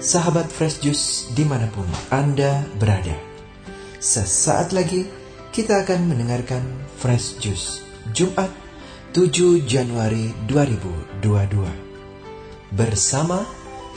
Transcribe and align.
sahabat 0.00 0.48
Fresh 0.48 0.80
Juice 0.80 1.28
di 1.36 1.44
mana 1.44 1.68
pun 1.68 1.84
Anda 2.08 2.64
berada. 2.80 3.12
Sesaat 4.00 4.72
lagi 4.72 5.04
kita 5.52 5.84
akan 5.84 6.08
mendengarkan 6.08 6.64
Fresh 6.96 7.36
Juice 7.44 7.84
Jumat 8.16 8.48
7 9.12 9.60
Januari 9.68 10.32
2022 10.48 11.20
bersama 12.72 13.44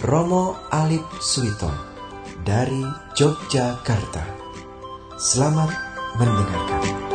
Romo 0.04 0.60
Alip 0.76 1.08
Suito 1.24 1.72
dari 2.44 2.84
Yogyakarta. 3.16 4.28
Selamat 5.16 5.72
mendengarkan. 6.20 7.13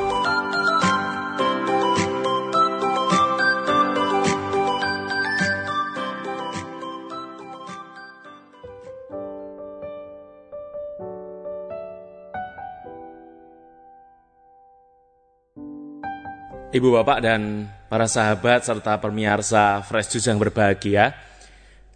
Ibu 16.69 17.01
bapak 17.01 17.25
dan 17.25 17.65
para 17.89 18.05
sahabat 18.05 18.61
serta 18.61 19.01
pemirsa 19.01 19.81
Fresh 19.89 20.13
Juice 20.13 20.29
yang 20.29 20.37
berbahagia 20.37 21.17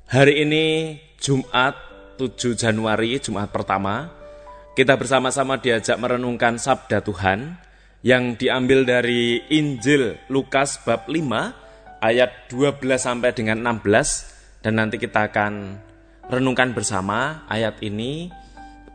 Hari 0.09 0.49
ini 0.49 0.97
Jumat 1.21 1.77
7 2.17 2.57
Januari, 2.57 3.21
Jumat 3.21 3.53
pertama 3.53 4.09
Kita 4.73 4.97
bersama-sama 4.97 5.61
diajak 5.61 6.01
merenungkan 6.01 6.57
Sabda 6.57 7.05
Tuhan 7.05 7.61
Yang 8.01 8.49
diambil 8.49 8.89
dari 8.89 9.45
Injil 9.53 10.17
Lukas 10.33 10.81
bab 10.89 11.05
5 11.05 11.21
Ayat 12.01 12.49
12 12.49 12.81
sampai 12.97 13.37
dengan 13.37 13.61
16 13.77 14.65
Dan 14.65 14.81
nanti 14.81 14.97
kita 14.97 15.29
akan 15.29 15.85
renungkan 16.33 16.73
bersama 16.73 17.45
ayat 17.45 17.77
ini 17.85 18.33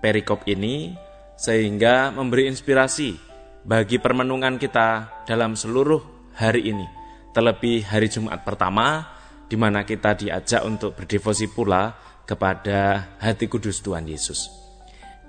Perikop 0.01 0.41
ini 0.49 0.97
Sehingga 1.37 2.09
memberi 2.09 2.49
inspirasi 2.49 3.26
bagi 3.67 3.99
permenungan 3.99 4.55
kita 4.55 5.19
dalam 5.27 5.59
seluruh 5.59 6.31
hari 6.39 6.71
ini, 6.71 6.87
terlebih 7.35 7.83
hari 7.83 8.07
Jumat 8.07 8.47
pertama, 8.47 9.03
di 9.51 9.59
mana 9.59 9.83
kita 9.83 10.15
diajak 10.15 10.63
untuk 10.63 10.95
berdevosi 10.95 11.51
pula 11.51 11.91
kepada 12.23 13.11
hati 13.19 13.51
kudus 13.51 13.83
Tuhan 13.83 14.07
Yesus. 14.07 14.47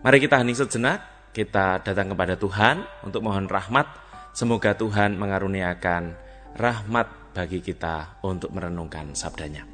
Mari 0.06 0.22
kita 0.22 0.39
hening 0.39 0.55
sejenak, 0.55 1.03
kita 1.34 1.83
datang 1.83 2.14
kepada 2.14 2.39
Tuhan 2.39 2.86
untuk 3.03 3.27
mohon 3.27 3.50
rahmat. 3.50 4.06
Semoga 4.30 4.78
Tuhan 4.78 5.19
mengaruniakan 5.19 6.14
rahmat 6.55 7.34
bagi 7.34 7.58
kita 7.58 8.23
untuk 8.23 8.55
merenungkan 8.55 9.19
sabdanya. 9.19 9.67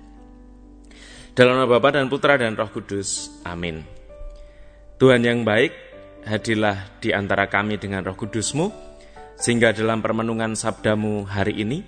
Dalam 1.36 1.60
nama 1.60 1.68
Bapa 1.68 2.00
dan 2.00 2.08
Putra 2.08 2.40
dan 2.40 2.56
Roh 2.56 2.72
Kudus. 2.72 3.28
Amin. 3.44 3.84
Tuhan 4.96 5.20
yang 5.20 5.44
baik, 5.44 5.83
hadirlah 6.25 6.98
di 6.98 7.12
antara 7.12 7.47
kami 7.47 7.77
dengan 7.77 8.05
roh 8.05 8.17
kudusmu, 8.17 8.72
sehingga 9.36 9.72
dalam 9.77 10.00
permenungan 10.00 10.56
sabdamu 10.56 11.28
hari 11.28 11.61
ini, 11.61 11.84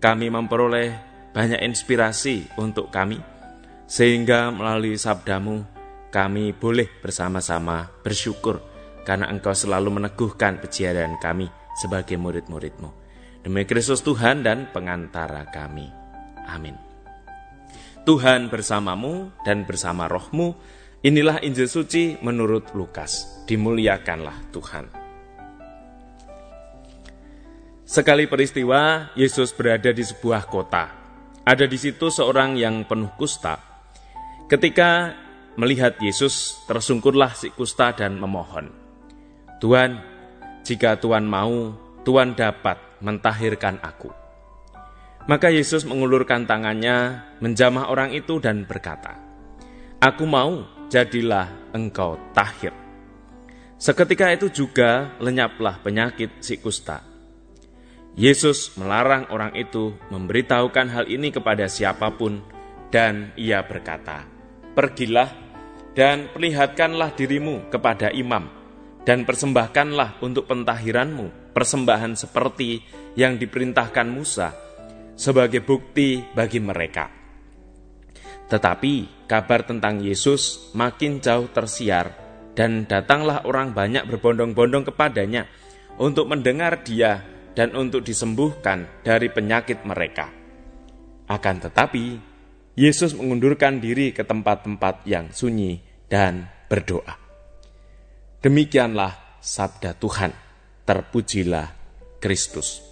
kami 0.00 0.28
memperoleh 0.28 0.92
banyak 1.32 1.60
inspirasi 1.64 2.48
untuk 2.60 2.88
kami, 2.88 3.20
sehingga 3.84 4.48
melalui 4.52 4.96
sabdamu, 4.96 5.64
kami 6.08 6.54
boleh 6.54 6.86
bersama-sama 7.02 7.90
bersyukur, 8.00 8.62
karena 9.02 9.28
engkau 9.28 9.52
selalu 9.52 10.00
meneguhkan 10.00 10.62
pejiaran 10.62 11.18
kami 11.18 11.50
sebagai 11.74 12.14
murid-muridmu. 12.14 12.90
Demi 13.44 13.66
Kristus 13.68 14.00
Tuhan 14.00 14.40
dan 14.40 14.70
pengantara 14.72 15.44
kami. 15.52 15.90
Amin. 16.48 16.78
Tuhan 18.04 18.52
bersamamu 18.52 19.32
dan 19.48 19.64
bersama 19.64 20.08
rohmu, 20.08 20.56
Inilah 21.04 21.44
Injil 21.44 21.68
suci 21.68 22.16
menurut 22.24 22.72
Lukas. 22.72 23.44
Dimuliakanlah 23.44 24.48
Tuhan. 24.48 24.88
Sekali 27.84 28.24
peristiwa, 28.24 29.12
Yesus 29.12 29.52
berada 29.52 29.92
di 29.92 30.00
sebuah 30.00 30.48
kota. 30.48 30.88
Ada 31.44 31.68
di 31.68 31.76
situ 31.76 32.08
seorang 32.08 32.56
yang 32.56 32.88
penuh 32.88 33.12
kusta. 33.20 33.60
Ketika 34.48 35.12
melihat 35.60 36.00
Yesus, 36.00 36.64
tersungkurlah 36.64 37.36
si 37.36 37.52
kusta 37.52 37.92
dan 37.92 38.16
memohon, 38.16 38.72
"Tuhan, 39.60 40.00
jika 40.64 40.96
Tuhan 40.96 41.28
mau, 41.28 41.76
Tuhan 42.08 42.32
dapat 42.32 42.80
mentahirkan 43.04 43.76
aku." 43.84 44.08
Maka 45.28 45.52
Yesus 45.52 45.84
mengulurkan 45.84 46.48
tangannya, 46.48 47.28
menjamah 47.44 47.92
orang 47.92 48.16
itu 48.16 48.40
dan 48.40 48.64
berkata, 48.64 49.23
"Aku 50.04 50.28
mau, 50.28 50.68
jadilah 50.92 51.72
engkau 51.72 52.20
tahir. 52.36 52.76
Seketika 53.80 54.36
itu 54.36 54.52
juga 54.52 55.16
lenyaplah 55.16 55.80
penyakit 55.80 56.44
si 56.44 56.60
kusta. 56.60 57.00
Yesus 58.12 58.76
melarang 58.76 59.32
orang 59.32 59.56
itu 59.56 59.96
memberitahukan 60.12 60.92
hal 60.92 61.04
ini 61.08 61.32
kepada 61.32 61.72
siapa 61.72 62.12
pun 62.12 62.44
dan 62.92 63.32
ia 63.40 63.64
berkata, 63.64 64.28
Pergilah 64.76 65.32
dan 65.96 66.28
perlihatkanlah 66.36 67.16
dirimu 67.16 67.72
kepada 67.72 68.12
imam 68.12 68.44
dan 69.08 69.24
persembahkanlah 69.24 70.20
untuk 70.20 70.44
pentahiranmu 70.52 71.56
persembahan 71.56 72.12
seperti 72.12 72.84
yang 73.16 73.40
diperintahkan 73.40 74.08
Musa 74.12 74.52
sebagai 75.16 75.64
bukti 75.64 76.20
bagi 76.36 76.60
mereka.' 76.60 77.23
Tetapi 78.54 79.26
kabar 79.26 79.66
tentang 79.66 79.98
Yesus 79.98 80.70
makin 80.78 81.18
jauh 81.18 81.50
tersiar 81.50 82.14
dan 82.54 82.86
datanglah 82.86 83.42
orang 83.50 83.74
banyak 83.74 84.06
berbondong-bondong 84.06 84.94
kepadanya 84.94 85.50
untuk 85.98 86.30
mendengar 86.30 86.86
dia 86.86 87.18
dan 87.58 87.74
untuk 87.74 88.06
disembuhkan 88.06 88.86
dari 89.02 89.26
penyakit 89.26 89.82
mereka. 89.82 90.30
Akan 91.26 91.58
tetapi, 91.58 92.14
Yesus 92.78 93.18
mengundurkan 93.18 93.82
diri 93.82 94.14
ke 94.14 94.22
tempat-tempat 94.22 95.02
yang 95.02 95.34
sunyi 95.34 95.82
dan 96.06 96.46
berdoa. 96.70 97.18
Demikianlah 98.38 99.42
sabda 99.42 99.98
Tuhan, 99.98 100.30
terpujilah 100.86 101.74
Kristus. 102.22 102.86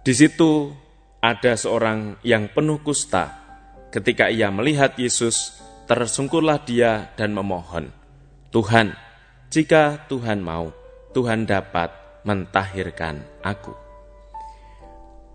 Di 0.00 0.16
situ 0.16 0.72
ada 1.20 1.52
seorang 1.52 2.16
yang 2.24 2.48
penuh 2.48 2.80
kusta. 2.80 3.36
Ketika 3.92 4.32
ia 4.32 4.48
melihat 4.48 4.96
Yesus, 4.96 5.60
tersungkurlah 5.84 6.64
dia 6.64 7.12
dan 7.14 7.36
memohon, 7.36 7.92
"Tuhan, 8.48 8.96
jika 9.52 10.08
Tuhan 10.08 10.40
mau, 10.40 10.72
Tuhan 11.12 11.44
dapat 11.44 11.92
mentahirkan 12.24 13.20
aku." 13.44 13.76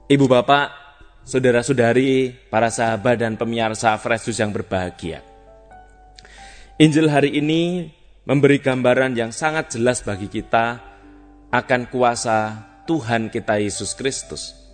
Ibu 0.09 0.25
bapak, 0.25 0.67
saudara-saudari, 1.25 2.33
para 2.49 2.69
sahabat 2.69 3.21
dan 3.21 3.37
pemirsa 3.37 3.97
Fresh 3.97 4.33
yang 4.37 4.53
berbahagia. 4.53 5.21
Injil 6.81 7.09
hari 7.09 7.39
ini 7.39 7.89
memberi 8.25 8.59
gambaran 8.59 9.15
yang 9.15 9.31
sangat 9.31 9.77
jelas 9.77 10.01
bagi 10.01 10.27
kita 10.27 10.81
akan 11.49 11.87
kuasa 11.87 12.67
Tuhan 12.83 13.31
kita 13.31 13.57
Yesus 13.63 13.95
Kristus 13.95 14.64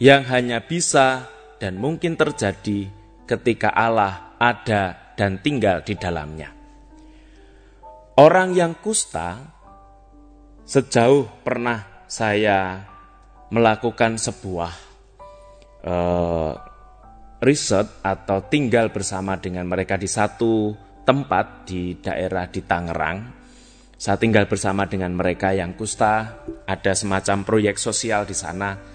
yang 0.00 0.24
hanya 0.32 0.64
bisa 0.64 1.28
dan 1.60 1.76
mungkin 1.76 2.16
terjadi 2.16 2.88
ketika 3.28 3.68
Allah 3.68 4.32
ada 4.40 5.12
dan 5.12 5.44
tinggal 5.44 5.84
di 5.84 5.92
dalamnya. 5.92 6.48
Orang 8.16 8.56
yang 8.56 8.80
kusta, 8.80 9.36
sejauh 10.64 11.44
pernah 11.44 12.08
saya 12.08 12.80
melakukan 13.52 14.16
sebuah 14.16 14.72
uh, 15.84 16.52
riset 17.44 18.00
atau 18.00 18.40
tinggal 18.48 18.88
bersama 18.88 19.36
dengan 19.36 19.68
mereka 19.68 20.00
di 20.00 20.08
satu 20.08 20.72
tempat 21.04 21.68
di 21.68 22.00
daerah 22.00 22.48
di 22.48 22.64
Tangerang. 22.64 23.18
Saya 24.00 24.16
tinggal 24.16 24.48
bersama 24.48 24.88
dengan 24.88 25.12
mereka 25.12 25.52
yang 25.52 25.76
kusta, 25.76 26.40
ada 26.64 26.92
semacam 26.96 27.44
proyek 27.44 27.76
sosial 27.76 28.24
di 28.24 28.32
sana 28.32 28.89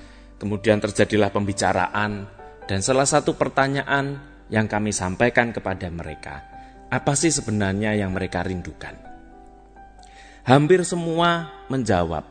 Kemudian 0.46 0.78
terjadilah 0.78 1.34
pembicaraan 1.34 2.30
dan 2.70 2.80
salah 2.86 3.10
satu 3.10 3.34
pertanyaan 3.34 4.22
yang 4.54 4.70
kami 4.70 4.94
sampaikan 4.94 5.50
kepada 5.50 5.90
mereka, 5.90 6.46
apa 6.94 7.18
sih 7.18 7.34
sebenarnya 7.34 7.98
yang 7.98 8.14
mereka 8.14 8.46
rindukan? 8.46 8.94
Hampir 10.46 10.86
semua 10.86 11.50
menjawab, 11.66 12.30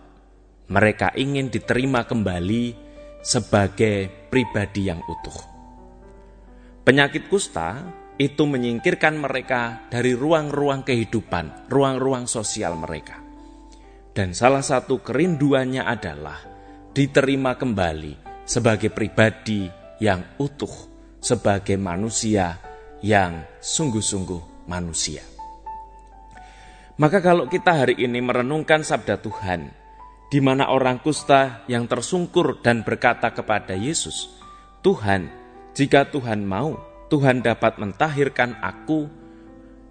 mereka 0.71 1.11
ingin 1.19 1.51
diterima 1.51 2.07
kembali 2.07 2.79
sebagai 3.19 4.07
pribadi 4.31 4.87
yang 4.87 5.03
utuh. 5.03 5.39
Penyakit 6.87 7.27
kusta 7.27 7.83
itu 8.15 8.47
menyingkirkan 8.47 9.19
mereka 9.19 9.91
dari 9.91 10.15
ruang-ruang 10.15 10.87
kehidupan, 10.87 11.67
ruang-ruang 11.67 12.31
sosial 12.31 12.79
mereka. 12.79 13.19
Dan 14.15 14.39
salah 14.39 14.63
satu 14.63 15.03
kerinduannya 15.03 15.83
adalah 15.83 16.54
diterima 16.95 17.59
kembali 17.59 18.47
sebagai 18.47 18.95
pribadi 18.95 19.67
yang 19.99 20.39
utuh, 20.39 20.71
sebagai 21.19 21.75
manusia 21.75 22.63
yang 23.03 23.43
sungguh-sungguh 23.59 24.71
manusia. 24.71 25.27
Maka 26.95 27.19
kalau 27.19 27.51
kita 27.51 27.83
hari 27.83 27.99
ini 27.99 28.23
merenungkan 28.23 28.87
sabda 28.87 29.19
Tuhan, 29.19 29.75
di 30.31 30.39
mana 30.39 30.71
orang 30.71 31.03
kusta 31.03 31.67
yang 31.67 31.91
tersungkur 31.91 32.63
dan 32.63 32.87
berkata 32.87 33.35
kepada 33.35 33.75
Yesus, 33.75 34.31
Tuhan, 34.87 35.27
jika 35.75 36.07
Tuhan 36.15 36.47
mau, 36.47 36.79
Tuhan 37.11 37.43
dapat 37.43 37.83
mentahirkan 37.83 38.55
aku. 38.63 39.11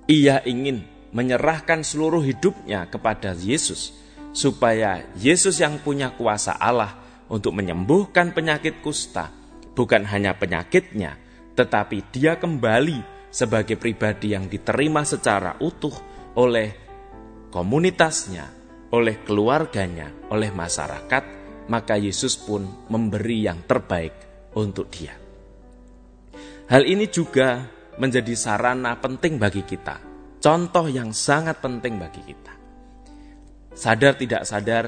Ia 0.07 0.39
ingin 0.47 0.87
menyerahkan 1.11 1.83
seluruh 1.83 2.23
hidupnya 2.23 2.87
kepada 2.87 3.35
Yesus, 3.35 3.91
supaya 4.33 5.05
Yesus 5.15 5.61
yang 5.61 5.79
punya 5.79 6.11
kuasa 6.17 6.57
Allah 6.57 6.97
untuk 7.29 7.53
menyembuhkan 7.55 8.33
penyakit 8.33 8.81
kusta, 8.81 9.29
bukan 9.77 10.03
hanya 10.09 10.35
penyakitnya, 10.35 11.15
tetapi 11.53 12.09
dia 12.09 12.35
kembali 12.41 13.29
sebagai 13.29 13.77
pribadi 13.77 14.33
yang 14.33 14.49
diterima 14.49 15.05
secara 15.05 15.57
utuh 15.61 15.93
oleh 16.37 16.73
komunitasnya, 17.53 18.49
oleh 18.89 19.21
keluarganya, 19.21 20.09
oleh 20.33 20.49
masyarakat, 20.49 21.23
maka 21.69 21.95
Yesus 21.95 22.37
pun 22.37 22.89
memberi 22.89 23.45
yang 23.45 23.61
terbaik 23.63 24.13
untuk 24.57 24.89
dia. 24.89 25.13
Hal 26.69 26.89
ini 26.89 27.05
juga 27.09 27.69
menjadi 28.01 28.33
sarana 28.33 28.97
penting 28.97 29.37
bagi 29.37 29.61
kita, 29.61 30.01
contoh 30.41 30.89
yang 30.89 31.13
sangat 31.13 31.61
penting 31.61 32.01
bagi 32.01 32.21
kita. 32.25 32.62
Sadar 33.73 34.13
tidak 34.21 34.45
sadar, 34.45 34.85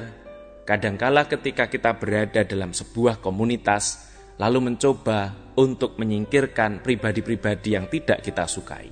kadangkala 0.62 1.26
ketika 1.26 1.66
kita 1.66 1.98
berada 1.98 2.46
dalam 2.46 2.70
sebuah 2.70 3.18
komunitas, 3.18 4.06
lalu 4.38 4.72
mencoba 4.72 5.34
untuk 5.58 5.98
menyingkirkan 5.98 6.84
pribadi-pribadi 6.86 7.74
yang 7.74 7.90
tidak 7.90 8.22
kita 8.22 8.46
sukai. 8.46 8.88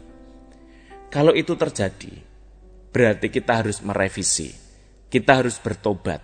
Kalau 1.15 1.31
itu 1.31 1.55
terjadi, 1.55 2.11
berarti 2.91 3.31
kita 3.31 3.63
harus 3.63 3.79
merevisi. 3.87 4.51
Kita 5.07 5.39
harus 5.39 5.63
bertobat. 5.63 6.19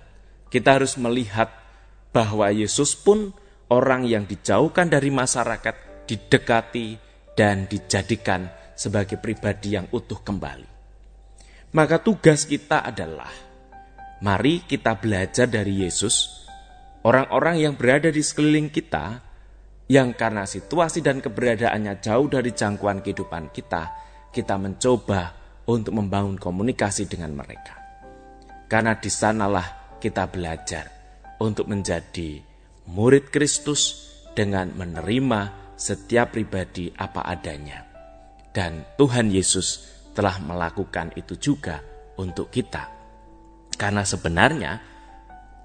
Kita 0.50 0.82
harus 0.82 0.98
melihat 0.98 1.46
bahwa 2.10 2.50
Yesus 2.50 2.98
pun 2.98 3.30
orang 3.70 4.02
yang 4.02 4.26
dijauhkan 4.26 4.90
dari 4.90 5.14
masyarakat, 5.14 6.06
didekati, 6.10 6.98
dan 7.38 7.70
dijadikan 7.70 8.50
sebagai 8.74 9.22
pribadi 9.22 9.78
yang 9.78 9.86
utuh 9.94 10.18
kembali. 10.18 10.66
Maka 11.70 12.02
tugas 12.02 12.50
kita 12.50 12.82
adalah, 12.82 13.30
mari 14.20 14.64
kita 14.64 15.00
belajar 15.00 15.48
dari 15.48 15.84
Yesus, 15.84 16.44
orang-orang 17.04 17.60
yang 17.60 17.74
berada 17.76 18.12
di 18.12 18.20
sekeliling 18.20 18.68
kita, 18.68 19.24
yang 19.90 20.14
karena 20.14 20.46
situasi 20.46 21.02
dan 21.02 21.18
keberadaannya 21.18 21.98
jauh 21.98 22.28
dari 22.30 22.54
jangkauan 22.54 23.02
kehidupan 23.02 23.50
kita, 23.50 23.90
kita 24.30 24.54
mencoba 24.60 25.34
untuk 25.66 25.96
membangun 25.96 26.38
komunikasi 26.38 27.10
dengan 27.10 27.34
mereka. 27.34 27.74
Karena 28.70 28.94
di 28.94 29.10
sanalah 29.10 29.98
kita 29.98 30.30
belajar 30.30 30.86
untuk 31.42 31.66
menjadi 31.66 32.38
murid 32.86 33.34
Kristus 33.34 34.12
dengan 34.36 34.70
menerima 34.78 35.74
setiap 35.74 36.38
pribadi 36.38 36.92
apa 36.94 37.26
adanya. 37.26 37.82
Dan 38.50 38.94
Tuhan 38.94 39.32
Yesus 39.32 39.90
telah 40.14 40.38
melakukan 40.38 41.16
itu 41.18 41.34
juga 41.38 41.82
untuk 42.18 42.52
kita. 42.52 42.99
Karena 43.80 44.04
sebenarnya 44.04 44.76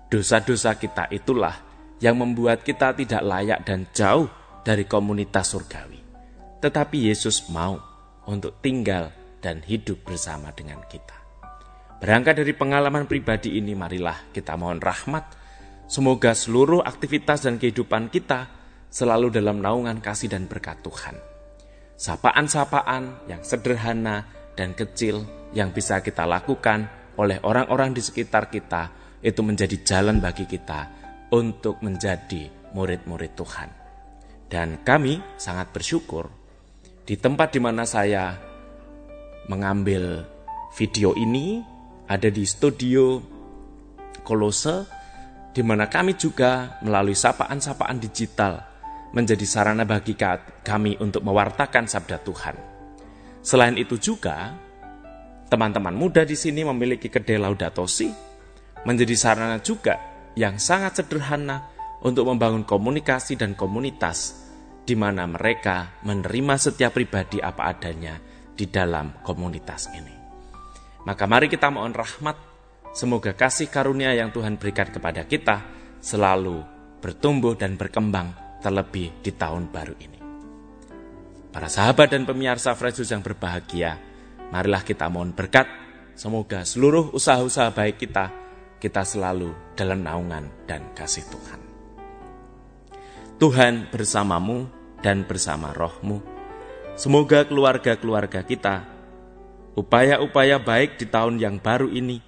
dosa-dosa 0.07 0.79
kita 0.79 1.11
itulah 1.11 1.51
yang 1.99 2.15
membuat 2.15 2.63
kita 2.63 2.95
tidak 2.95 3.19
layak 3.19 3.59
dan 3.67 3.91
jauh 3.91 4.31
dari 4.63 4.87
komunitas 4.87 5.51
surgawi. 5.51 5.99
Tetapi 6.63 7.11
Yesus 7.11 7.51
mau 7.51 7.75
untuk 8.31 8.63
tinggal 8.63 9.11
dan 9.43 9.59
hidup 9.67 10.07
bersama 10.07 10.55
dengan 10.55 10.79
kita. 10.87 11.13
Berangkat 11.99 12.39
dari 12.39 12.55
pengalaman 12.55 13.03
pribadi 13.03 13.59
ini, 13.59 13.75
marilah 13.75 14.31
kita 14.31 14.55
mohon 14.55 14.79
rahmat. 14.79 15.35
Semoga 15.85 16.33
seluruh 16.33 16.81
aktivitas 16.81 17.45
dan 17.45 17.59
kehidupan 17.59 18.09
kita 18.09 18.49
selalu 18.89 19.29
dalam 19.29 19.59
naungan 19.59 19.99
kasih 19.99 20.31
dan 20.31 20.47
berkat 20.47 20.79
Tuhan. 20.81 21.19
Sapaan-sapaan 21.99 23.27
yang 23.29 23.43
sederhana 23.45 24.25
dan 24.55 24.71
kecil 24.73 25.27
yang 25.51 25.75
bisa 25.75 26.01
kita 26.01 26.25
lakukan 26.25 26.89
oleh 27.19 27.39
orang-orang 27.43 27.95
di 27.95 28.01
sekitar 28.03 28.51
kita 28.51 28.91
itu 29.23 29.41
menjadi 29.41 29.77
jalan 29.81 30.21
bagi 30.21 30.45
kita 30.45 30.87
untuk 31.33 31.81
menjadi 31.81 32.47
murid-murid 32.75 33.31
Tuhan. 33.33 33.69
Dan 34.45 34.85
kami 34.85 35.19
sangat 35.41 35.73
bersyukur 35.73 36.29
di 37.05 37.17
tempat 37.17 37.53
di 37.55 37.59
mana 37.61 37.83
saya 37.85 38.37
mengambil 39.49 40.25
video 40.77 41.13
ini 41.17 41.61
ada 42.05 42.29
di 42.29 42.45
studio 42.45 43.21
Kolose 44.25 44.85
di 45.53 45.61
mana 45.63 45.87
kami 45.87 46.17
juga 46.17 46.81
melalui 46.83 47.15
sapaan-sapaan 47.15 47.97
digital 48.01 48.59
menjadi 49.15 49.45
sarana 49.47 49.87
bagi 49.87 50.17
kami 50.65 50.99
untuk 50.99 51.23
mewartakan 51.23 51.87
sabda 51.87 52.19
Tuhan. 52.25 52.55
Selain 53.39 53.77
itu 53.79 53.95
juga 53.95 54.57
teman-teman 55.49 55.93
muda 55.93 56.25
di 56.25 56.33
sini 56.33 56.65
memiliki 56.65 57.09
kedai 57.09 57.37
Laudato 57.37 57.85
Si 57.85 58.09
menjadi 58.85 59.15
sarana 59.17 59.57
juga 59.61 59.97
yang 60.37 60.61
sangat 60.61 61.01
sederhana 61.01 61.73
untuk 62.05 62.29
membangun 62.29 62.67
komunikasi 62.67 63.39
dan 63.39 63.57
komunitas 63.57 64.45
di 64.85 64.93
mana 64.93 65.25
mereka 65.25 65.97
menerima 66.05 66.55
setiap 66.61 66.93
pribadi 66.93 67.41
apa 67.41 67.73
adanya 67.73 68.21
di 68.53 68.69
dalam 68.69 69.25
komunitas 69.25 69.89
ini. 69.97 70.13
Maka 71.09 71.25
mari 71.25 71.49
kita 71.49 71.73
mohon 71.73 71.93
rahmat, 71.97 72.37
semoga 72.93 73.33
kasih 73.33 73.73
karunia 73.73 74.13
yang 74.13 74.29
Tuhan 74.29 74.61
berikan 74.61 74.89
kepada 74.93 75.25
kita 75.25 75.65
selalu 75.97 76.61
bertumbuh 77.01 77.57
dan 77.57 77.77
berkembang 77.77 78.33
terlebih 78.61 79.13
di 79.25 79.33
tahun 79.33 79.73
baru 79.73 79.97
ini. 79.97 80.19
Para 81.49 81.69
sahabat 81.69 82.13
dan 82.13 82.25
pemirsa 82.25 82.73
Fresus 82.77 83.09
yang 83.09 83.25
berbahagia, 83.25 83.97
marilah 84.55 84.87
kita 84.87 85.11
mohon 85.11 85.35
berkat, 85.35 85.67
semoga 86.15 86.63
seluruh 86.63 87.11
usaha-usaha 87.11 87.75
baik 87.75 88.07
kita, 88.07 88.31
kita 88.79 89.03
selalu 89.03 89.51
dalam 89.75 89.99
naungan 89.99 90.47
dan 90.63 90.95
kasih 90.95 91.27
Tuhan. 91.27 91.59
Tuhan 93.35 93.91
bersamamu 93.91 94.71
dan 95.03 95.27
bersama 95.27 95.75
rohmu, 95.75 96.23
Semoga 96.95 97.43
keluarga-keluarga 97.43 98.47
kita, 98.47 98.87
upaya-upaya 99.75 100.55
baik 100.63 100.95
di 100.95 101.11
tahun 101.11 101.35
yang 101.35 101.59
baru 101.59 101.91
ini, 101.91 102.23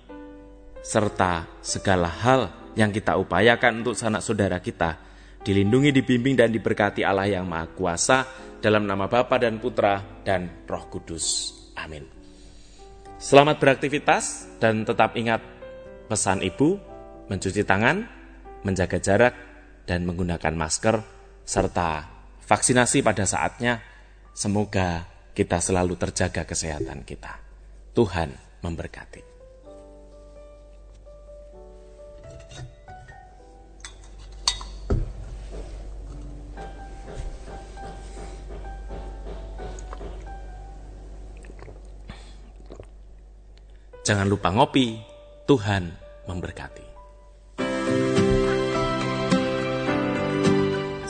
serta 0.84 1.48
segala 1.63 2.12
hal 2.12 2.51
yang 2.75 2.91
kita 2.91 3.15
upayakan 3.15 3.79
untuk 3.79 3.96
sanak 3.96 4.19
saudara 4.19 4.60
kita, 4.60 5.00
dilindungi, 5.48 5.96
dibimbing, 5.96 6.36
dan 6.36 6.51
diberkati 6.51 7.07
Allah 7.07 7.31
yang 7.31 7.48
Maha 7.48 7.72
Kuasa 7.72 8.27
dalam 8.60 8.84
nama 8.84 9.07
Bapa 9.07 9.39
dan 9.39 9.55
Putra 9.63 10.03
dan 10.27 10.67
Roh 10.67 10.91
Kudus. 10.91 11.55
Amin. 11.79 12.16
Selamat 13.17 13.57
beraktivitas 13.57 14.45
dan 14.62 14.86
tetap 14.86 15.17
ingat 15.17 15.41
pesan 16.05 16.45
Ibu, 16.45 16.77
mencuci 17.27 17.65
tangan, 17.65 18.05
menjaga 18.62 19.01
jarak, 19.01 19.33
dan 19.89 20.05
menggunakan 20.05 20.53
masker, 20.53 21.01
serta 21.41 22.05
vaksinasi 22.45 23.01
pada 23.01 23.25
saatnya 23.25 23.81
Semoga 24.38 25.01
kita 25.33 25.57
selalu 25.57 25.97
terjaga 25.97 26.45
kesehatan 26.45 27.01
kita. 27.01 27.41
Tuhan 27.97 28.29
memberkati. 28.62 29.37
Jangan 44.07 44.23
lupa 44.23 44.55
ngopi, 44.55 45.03
Tuhan 45.43 45.91
memberkati. 46.31 46.87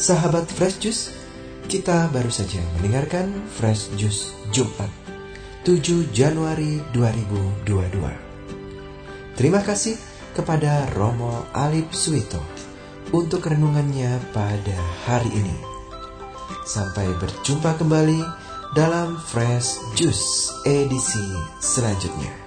Sahabat 0.01 0.50
Fresh 0.50 0.82
Juice, 0.82 1.13
kita 1.70 2.10
baru 2.10 2.34
saja 2.34 2.58
mendengarkan 2.74 3.30
Fresh 3.54 3.94
Juice 4.01 4.34
Jumat 4.50 4.89
7 5.62 6.10
Januari 6.10 6.82
2022. 6.89 8.01
Terima 9.38 9.62
kasih 9.62 9.94
kepada 10.34 10.89
Romo 10.98 11.46
Alip 11.54 11.94
Suito 11.94 12.42
untuk 13.13 13.46
renungannya 13.46 14.18
pada 14.34 14.77
hari 15.06 15.30
ini. 15.38 15.54
Sampai 16.66 17.13
berjumpa 17.22 17.77
kembali 17.77 18.25
dalam 18.74 19.22
Fresh 19.22 19.94
Juice 19.94 20.50
edisi 20.66 21.30
selanjutnya. 21.62 22.47